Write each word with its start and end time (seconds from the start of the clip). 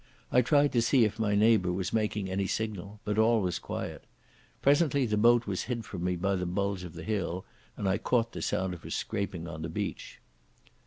I 0.31 0.41
tried 0.41 0.71
to 0.71 0.81
see 0.81 1.05
if 1.05 1.19
my 1.19 1.35
neighbour 1.35 1.71
was 1.71 1.93
making 1.93 2.27
any 2.27 2.47
signal, 2.47 2.99
but 3.05 3.19
all 3.19 3.39
was 3.39 3.59
quiet. 3.59 4.03
Presently 4.59 5.05
the 5.05 5.15
boat 5.15 5.45
was 5.45 5.65
hid 5.65 5.85
from 5.85 6.03
me 6.03 6.15
by 6.15 6.35
the 6.35 6.47
bulge 6.47 6.83
of 6.83 6.93
the 6.93 7.03
hill, 7.03 7.45
and 7.77 7.87
I 7.87 7.99
caught 7.99 8.31
the 8.31 8.41
sound 8.41 8.73
of 8.73 8.81
her 8.81 8.89
scraping 8.89 9.47
on 9.47 9.61
the 9.61 9.69
beach. 9.69 10.19